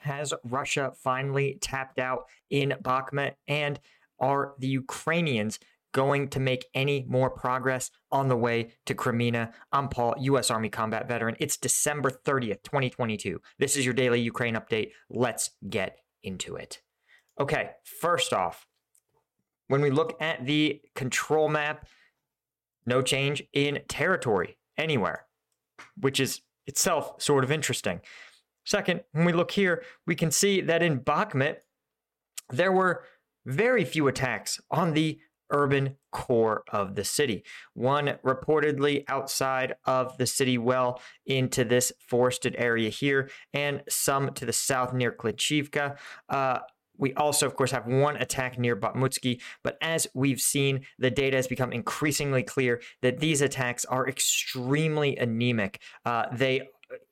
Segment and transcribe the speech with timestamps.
[0.00, 3.34] Has Russia finally tapped out in Bakhmut?
[3.46, 3.78] And
[4.18, 5.58] are the Ukrainians
[5.92, 9.52] going to make any more progress on the way to Crimea?
[9.72, 10.50] I'm Paul, U.S.
[10.50, 11.36] Army combat veteran.
[11.38, 13.40] It's December 30th, 2022.
[13.58, 14.92] This is your daily Ukraine update.
[15.10, 16.80] Let's get into it.
[17.38, 18.66] Okay, first off,
[19.68, 21.86] when we look at the control map,
[22.86, 25.26] no change in territory anywhere,
[25.98, 28.00] which is itself sort of interesting.
[28.70, 31.56] Second, when we look here, we can see that in Bakhmut,
[32.50, 33.02] there were
[33.44, 35.18] very few attacks on the
[35.50, 37.42] urban core of the city.
[37.74, 44.46] One reportedly outside of the city well into this forested area here, and some to
[44.46, 45.96] the south near Klishchiivka.
[46.28, 46.60] Uh,
[46.96, 51.36] we also, of course, have one attack near Bakhmutsky, but as we've seen, the data
[51.36, 55.80] has become increasingly clear that these attacks are extremely anemic.
[56.04, 56.68] Uh, they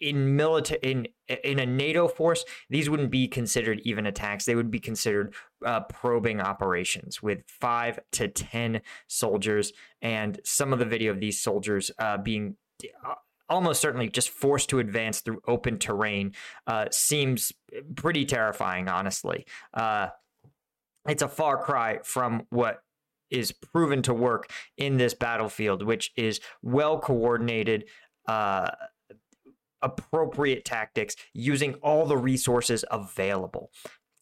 [0.00, 1.08] in military in
[1.44, 4.44] in a NATO force, these wouldn't be considered even attacks.
[4.44, 10.78] They would be considered uh, probing operations with five to ten soldiers, and some of
[10.78, 12.56] the video of these soldiers uh, being
[13.06, 13.14] uh,
[13.48, 16.32] almost certainly just forced to advance through open terrain
[16.66, 17.52] uh, seems
[17.96, 18.88] pretty terrifying.
[18.88, 20.08] Honestly, uh,
[21.08, 22.82] it's a far cry from what
[23.30, 27.84] is proven to work in this battlefield, which is well coordinated.
[28.26, 28.68] Uh,
[29.82, 33.70] appropriate tactics using all the resources available.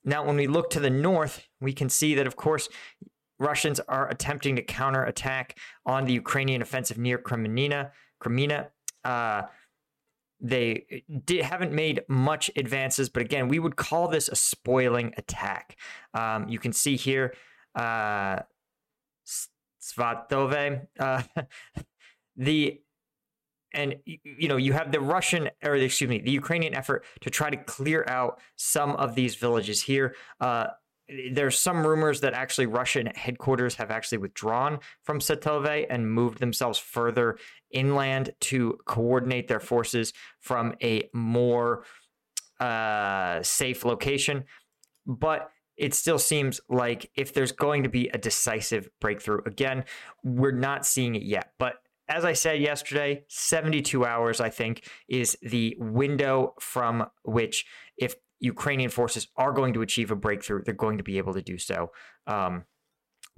[0.04, 2.68] Now, when we look to the north, we can see that, of course,
[3.38, 7.90] Russians are attempting to counterattack on the Ukrainian offensive near Kreminna.
[8.22, 8.68] Kreminna.
[9.04, 9.42] Uh,
[10.40, 15.76] they did, haven't made much advances, but again, we would call this a spoiling attack.
[16.14, 17.34] Um, you can see here,
[17.74, 18.40] uh,
[19.82, 21.22] Svatove, uh,
[22.36, 22.80] the
[23.78, 27.48] and you know you have the Russian or excuse me the Ukrainian effort to try
[27.48, 30.14] to clear out some of these villages here.
[30.40, 30.66] Uh,
[31.32, 36.78] there's some rumors that actually Russian headquarters have actually withdrawn from Svatove and moved themselves
[36.78, 37.38] further
[37.70, 41.84] inland to coordinate their forces from a more
[42.60, 44.44] uh, safe location.
[45.06, 49.84] But it still seems like if there's going to be a decisive breakthrough, again,
[50.22, 51.52] we're not seeing it yet.
[51.58, 51.76] But
[52.08, 57.66] as I said yesterday, 72 hours, I think, is the window from which,
[57.98, 61.42] if Ukrainian forces are going to achieve a breakthrough, they're going to be able to
[61.42, 61.90] do so
[62.26, 62.64] um,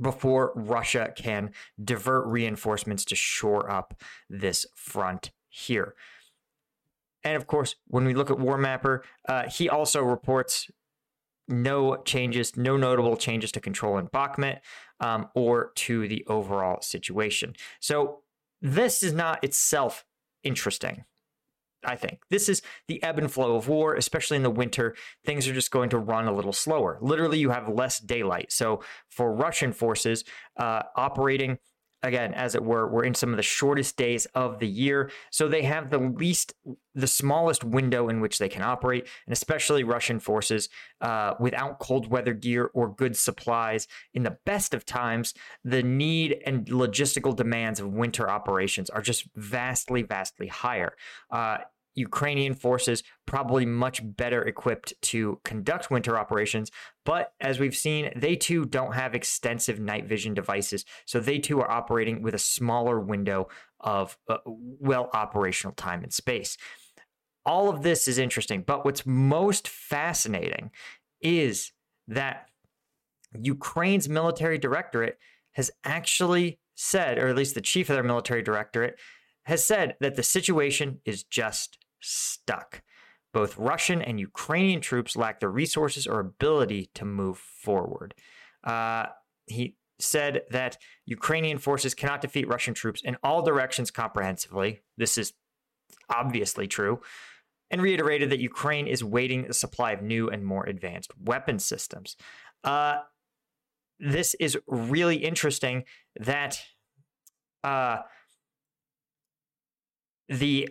[0.00, 1.50] before Russia can
[1.82, 5.94] divert reinforcements to shore up this front here.
[7.24, 10.70] And of course, when we look at War Mapper, uh, he also reports
[11.48, 14.60] no changes, no notable changes to control in Bakhmut
[15.00, 17.54] um, or to the overall situation.
[17.80, 18.22] So
[18.60, 20.04] this is not itself
[20.42, 21.04] interesting.
[21.84, 24.94] I think this is the ebb and flow of war, especially in the winter.
[25.24, 26.98] Things are just going to run a little slower.
[27.00, 28.52] Literally, you have less daylight.
[28.52, 30.24] So, for Russian forces
[30.58, 31.58] uh, operating
[32.02, 35.10] again, as it were, we're in some of the shortest days of the year.
[35.30, 36.54] So they have the least,
[36.94, 40.68] the smallest window in which they can operate, and especially Russian forces
[41.00, 43.86] uh, without cold weather gear or good supplies.
[44.14, 45.34] In the best of times,
[45.64, 50.94] the need and logistical demands of winter operations are just vastly, vastly higher.
[51.30, 51.58] Uh,
[51.94, 56.70] Ukrainian forces probably much better equipped to conduct winter operations.
[57.04, 60.84] But as we've seen, they too don't have extensive night vision devices.
[61.04, 63.48] So they too are operating with a smaller window
[63.80, 66.56] of uh, well operational time and space.
[67.44, 68.62] All of this is interesting.
[68.66, 70.70] But what's most fascinating
[71.20, 71.72] is
[72.08, 72.48] that
[73.38, 75.18] Ukraine's military directorate
[75.52, 78.98] has actually said, or at least the chief of their military directorate,
[79.50, 82.82] has said that the situation is just stuck.
[83.32, 88.14] Both Russian and Ukrainian troops lack the resources or ability to move forward.
[88.62, 89.06] Uh,
[89.46, 94.82] he said that Ukrainian forces cannot defeat Russian troops in all directions comprehensively.
[94.96, 95.32] This is
[96.08, 97.00] obviously true.
[97.72, 102.16] And reiterated that Ukraine is waiting a supply of new and more advanced weapon systems.
[102.62, 102.98] Uh,
[103.98, 105.82] this is really interesting
[106.20, 106.60] that
[107.64, 107.98] uh,
[110.30, 110.70] the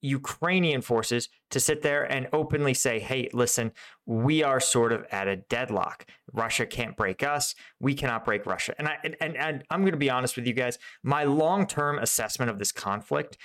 [0.00, 3.72] Ukrainian forces to sit there and openly say, hey, listen,
[4.04, 6.06] we are sort of at a deadlock.
[6.32, 7.54] Russia can't break us.
[7.78, 8.74] We cannot break Russia.
[8.78, 10.78] And, I, and, and I'm going to be honest with you guys.
[11.04, 13.38] My long term assessment of this conflict,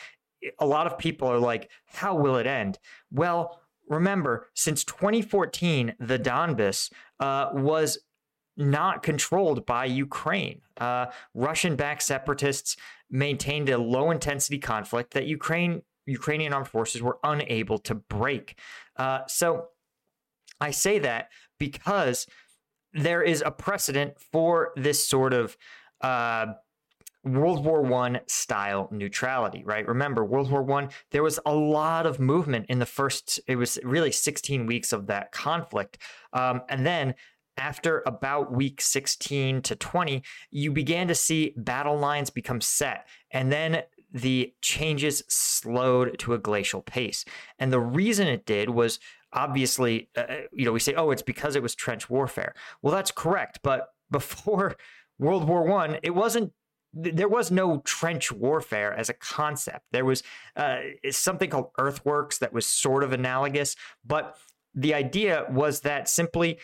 [0.60, 2.80] a lot of people are like, how will it end?
[3.12, 8.00] Well, remember, since 2014, the Donbass uh, was
[8.58, 10.62] not controlled by Ukraine.
[10.78, 12.76] Uh, Russian backed separatists
[13.10, 18.58] maintained a low intensity conflict that Ukraine Ukrainian armed forces were unable to break.
[18.96, 19.68] Uh, so
[20.62, 22.28] I say that because
[22.94, 25.58] there is a precedent for this sort of
[26.02, 26.48] uh,
[27.24, 29.88] World War One style neutrality, right?
[29.88, 33.40] Remember, World War One, there was a lot of movement in the first.
[33.48, 35.98] It was really 16 weeks of that conflict,
[36.34, 37.16] um, and then
[37.58, 43.52] after about week 16 to 20, you began to see battle lines become set, and
[43.52, 43.84] then
[44.14, 47.26] the changes slowed to a glacial pace.
[47.60, 49.00] And the reason it did was
[49.34, 52.56] obviously, uh, uh you know, we say, oh, it's because it was trench warfare.
[52.82, 54.78] Well, that's correct, but before
[55.20, 56.54] World War One, it wasn't
[56.94, 59.86] there was no trench warfare as a concept.
[59.92, 60.24] There was
[60.56, 60.80] uh,
[61.12, 63.76] something called earthworks that was sort of analogous,
[64.06, 64.38] but
[64.74, 66.60] the idea was that simply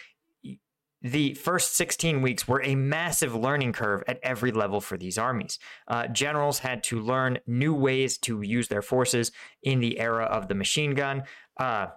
[1.04, 5.60] the first 16 weeks were a massive learning curve at every level for these armies.
[5.88, 10.48] Uh, generals had to learn new ways to use their forces in the era of
[10.48, 11.24] the machine gun.
[11.60, 11.88] Uh,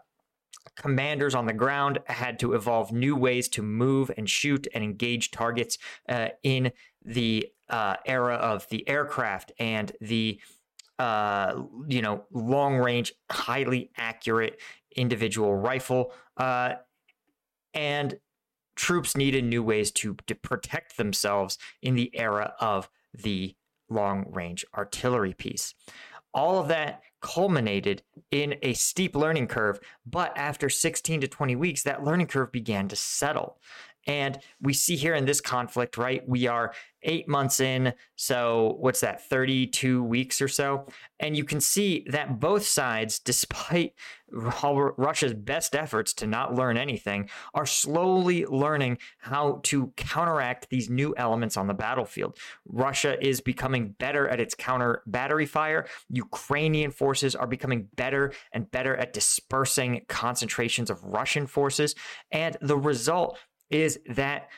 [0.74, 5.30] commanders on the ground had to evolve new ways to move and shoot and engage
[5.30, 5.78] targets
[6.08, 6.72] uh, in
[7.04, 10.40] the uh, era of the aircraft and the
[10.98, 14.58] uh, you know long range, highly accurate
[14.96, 16.72] individual rifle, uh,
[17.74, 18.18] and
[18.76, 23.54] troops needed new ways to, to protect themselves in the era of the
[23.88, 25.74] long range artillery piece.
[26.34, 31.82] All of that culminated in a steep learning curve, but after 16 to 20 weeks,
[31.82, 33.58] that learning curve began to settle.
[34.06, 36.26] And we see here in this conflict, right?
[36.28, 36.72] We are
[37.06, 37.94] eight months in.
[38.16, 40.86] So, what's that, 32 weeks or so?
[41.20, 43.94] And you can see that both sides, despite
[44.28, 51.14] Russia's best efforts to not learn anything, are slowly learning how to counteract these new
[51.16, 52.36] elements on the battlefield.
[52.66, 55.86] Russia is becoming better at its counter battery fire.
[56.10, 61.94] Ukrainian forces are becoming better and better at dispersing concentrations of Russian forces.
[62.32, 63.38] And the result
[63.70, 64.48] is that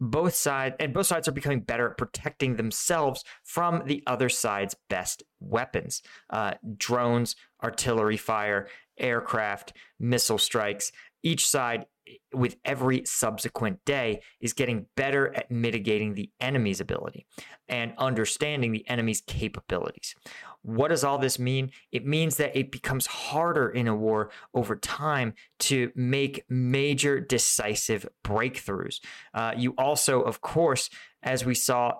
[0.00, 4.74] both sides and both sides are becoming better at protecting themselves from the other side's
[4.90, 6.02] best weapons.
[6.28, 8.68] Uh, drones artillery fire
[8.98, 10.92] aircraft missile strikes
[11.22, 11.86] each side
[12.32, 17.26] with every subsequent day is getting better at mitigating the enemy's ability
[17.68, 20.14] and understanding the enemy's capabilities.
[20.62, 21.70] What does all this mean?
[21.90, 28.06] It means that it becomes harder in a war over time to make major decisive
[28.24, 29.00] breakthroughs.
[29.34, 30.88] Uh, you also, of course,
[31.22, 31.94] as we saw,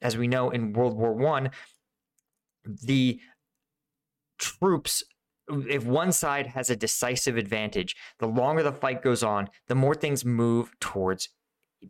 [0.00, 1.50] as we know in World War One,
[2.64, 3.20] the
[4.38, 5.02] troops
[5.48, 9.94] if one side has a decisive advantage, the longer the fight goes on, the more
[9.94, 11.28] things move towards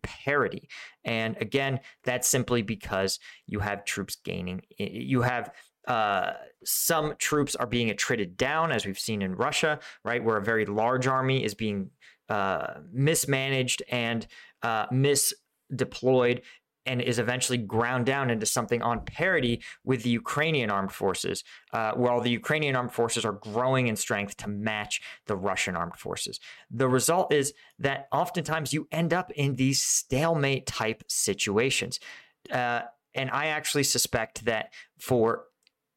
[0.02, 0.68] parity.
[1.04, 4.62] And again, that's simply because you have troops gaining.
[4.78, 5.52] You have
[5.86, 6.32] uh,
[6.64, 10.66] some troops are being attrited down, as we've seen in Russia, right, where a very
[10.66, 11.90] large army is being
[12.28, 14.26] uh, mismanaged and
[14.62, 16.42] uh, misdeployed
[16.86, 21.92] and is eventually ground down into something on parity with the Ukrainian armed forces, uh,
[21.92, 26.40] while the Ukrainian armed forces are growing in strength to match the Russian armed forces.
[26.70, 32.00] The result is that oftentimes you end up in these stalemate type situations.
[32.50, 32.82] Uh,
[33.14, 35.44] and I actually suspect that for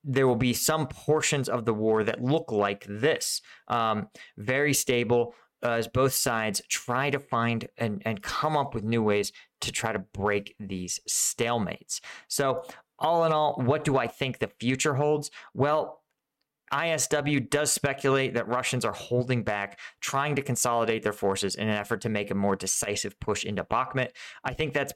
[0.03, 4.07] there will be some portions of the war that look like this um,
[4.37, 9.03] very stable, Uh, as both sides try to find and, and come up with new
[9.03, 11.99] ways to try to break these stalemates.
[12.29, 12.63] So,
[12.97, 15.31] all in all, what do I think the future holds?
[15.53, 15.99] Well,
[16.71, 21.75] ISW does speculate that Russians are holding back, trying to consolidate their forces in an
[21.75, 24.11] effort to make a more decisive push into Bakhmut.
[24.43, 24.93] I think that's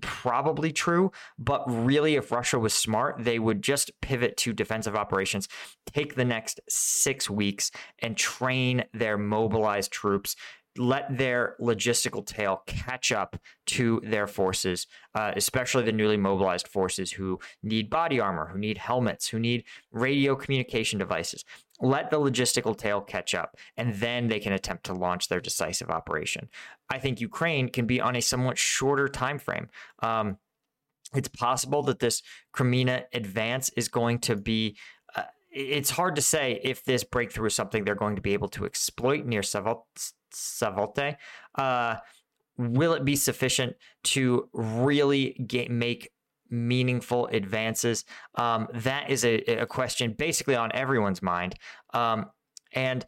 [0.00, 5.48] probably true, but really, if Russia was smart, they would just pivot to defensive operations,
[5.86, 10.36] take the next six weeks, and train their mobilized troops.
[10.78, 17.12] Let their logistical tail catch up to their forces, uh, especially the newly mobilized forces
[17.12, 21.44] who need body armor, who need helmets, who need radio communication devices
[21.80, 25.90] let the logistical tail catch up, and then they can attempt to launch their decisive
[25.90, 26.48] operation.
[26.90, 29.68] I think Ukraine can be on a somewhat shorter time frame.
[30.02, 30.38] Um,
[31.14, 32.22] it's possible that this
[32.54, 34.76] Kreminna advance is going to be.
[35.50, 38.66] It's hard to say if this breakthrough is something they're going to be able to
[38.66, 41.16] exploit near Svatove.
[41.56, 41.96] Uh,
[42.58, 46.10] will it be sufficient to really get, make
[46.50, 48.04] meaningful advances?
[48.34, 51.54] Um, that is a, a, question basically on everyone's mind.
[51.94, 52.26] Um,
[52.72, 53.06] and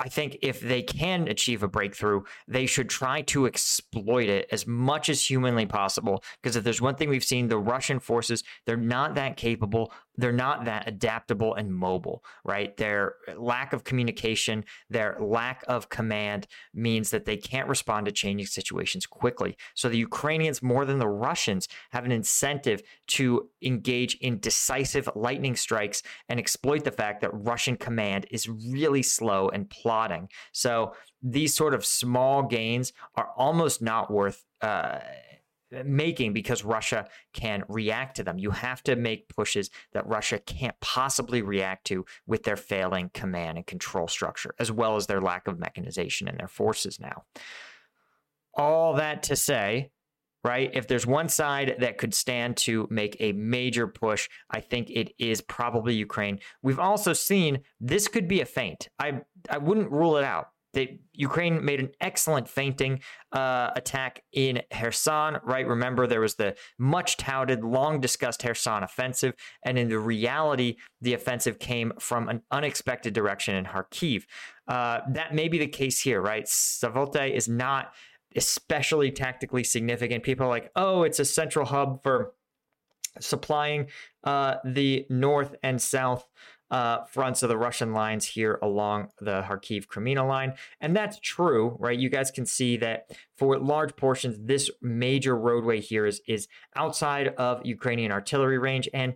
[0.00, 4.66] I think if they can achieve a breakthrough, they should try to exploit it as
[4.66, 6.24] much as humanly possible.
[6.42, 10.32] Because if there's one thing we've seen, the Russian forces, they're not that capable they're
[10.32, 12.76] not that adaptable and mobile, right?
[12.76, 18.46] Their lack of communication, their lack of command means that they can't respond to changing
[18.46, 19.56] situations quickly.
[19.74, 25.56] So the Ukrainians, more than the Russians, have an incentive to engage in decisive lightning
[25.56, 30.28] strikes and exploit the fact that Russian command is really slow and plodding.
[30.52, 34.44] So these sort of small gains are almost not worth.
[34.60, 35.00] Uh,
[35.84, 38.38] making because Russia can react to them.
[38.38, 43.58] You have to make pushes that Russia can't possibly react to with their failing command
[43.58, 47.24] and control structure, as well as their lack of mechanization in their forces now.
[48.56, 49.90] All that to say,
[50.44, 50.70] right?
[50.74, 55.12] If there's one side that could stand to make a major push, I think it
[55.18, 56.38] is probably Ukraine.
[56.62, 58.88] We've also seen this could be a feint.
[58.98, 60.48] I I wouldn't rule it out.
[60.74, 63.00] They, Ukraine made an excellent feinting
[63.32, 65.66] uh, attack in Kherson, right?
[65.66, 69.34] Remember, there was the much touted, long discussed Kherson offensive.
[69.64, 74.24] And in the reality, the offensive came from an unexpected direction in Kharkiv.
[74.68, 76.44] Uh, that may be the case here, right?
[76.44, 77.92] Svatove is not
[78.36, 80.24] especially tactically significant.
[80.24, 82.32] People are like, oh, it's a central hub for
[83.20, 83.86] supplying
[84.24, 86.28] uh, the north and south
[86.74, 90.54] uh, fronts of the Russian lines here along the Kharkiv Kreminna line.
[90.80, 91.96] And that's true, right?
[91.96, 97.28] You guys can see that for large portions, this major roadway here is, is outside
[97.28, 99.14] of Ukrainian artillery range and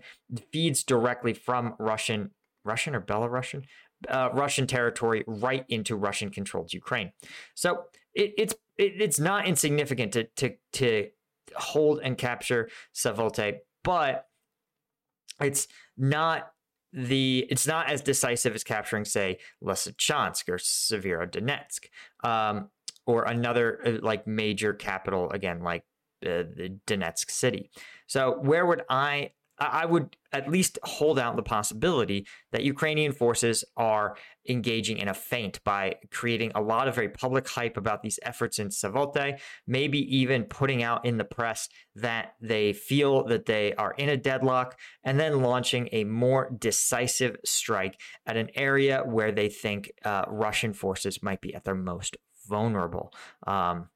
[0.52, 2.30] feeds directly from Russian,
[2.64, 3.64] Russian or Belarusian?
[4.08, 7.10] Uh, Russian territory right into Russian controlled Ukraine.
[7.56, 11.08] So it, it's it, it's not insignificant to to to
[11.56, 14.28] hold and capture Svatove, but
[15.40, 16.52] it's not
[16.92, 21.86] the it's not as decisive as capturing, say, Lysychansk or Severodonetsk,
[22.24, 22.70] um,
[23.06, 25.84] or another uh, like major capital again, like
[26.24, 27.70] uh, the Donetsk city.
[28.06, 33.64] So where would I I would at least hold out the possibility that Ukrainian forces
[33.76, 34.16] are
[34.48, 38.58] engaging in a feint by creating a lot of very public hype about these efforts
[38.58, 43.92] in Svatove, maybe even putting out in the press that they feel that they are
[43.92, 49.48] in a deadlock, and then launching a more decisive strike at an area where they
[49.48, 52.16] think uh, Russian forces might be at their most
[52.48, 53.12] vulnerable.
[53.46, 53.88] Um,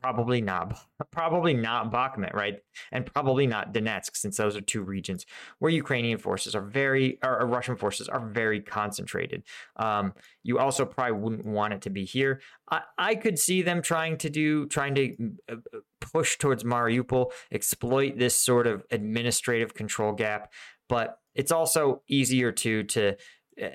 [0.00, 0.78] probably not
[1.10, 2.56] probably not Bakhmut, right?
[2.92, 5.26] And probably not Donetsk, since those are two regions
[5.58, 9.42] where Ukrainian forces are very or Russian forces are very concentrated.
[9.76, 12.40] Um, you also probably wouldn't want it to be here.
[12.70, 15.16] I, I could see them trying to do trying to
[15.50, 20.52] uh, uh, push towards Mariupol, exploit this sort of administrative control gap,
[20.88, 23.16] but it's also easier to to
[23.62, 23.68] uh,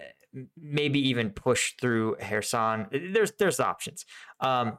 [0.58, 2.88] maybe even push through Kherson.
[2.92, 4.06] There's there's options.
[4.39, 4.77] Um,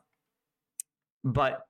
[1.25, 1.63] but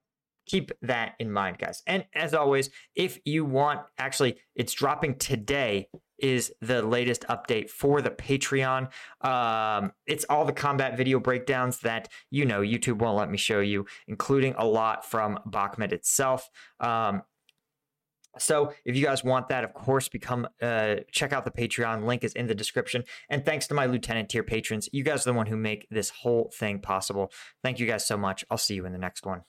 [0.46, 1.82] keep that in mind, guys.
[1.86, 8.00] And as always, if you want, actually, it's dropping today is the latest update for
[8.00, 8.88] the Patreon.
[9.20, 13.60] Um, it's all the combat video breakdowns that you know YouTube won't let me show
[13.60, 16.48] you, including a lot from Bakhmut itself.
[16.80, 17.22] Um,
[18.38, 22.04] so if you guys want that, of course, become uh, check out the Patreon.
[22.06, 23.04] Link is in the description.
[23.30, 26.10] And thanks to my lieutenant tier patrons, you guys are the one who make this
[26.10, 27.32] whole thing possible.
[27.62, 28.44] Thank you guys so much.
[28.50, 29.42] I'll see you in the next one.